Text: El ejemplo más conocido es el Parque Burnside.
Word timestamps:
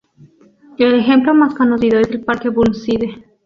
El 0.79 0.95
ejemplo 0.95 1.31
más 1.35 1.53
conocido 1.53 1.99
es 1.99 2.09
el 2.09 2.21
Parque 2.23 2.49
Burnside. 2.49 3.23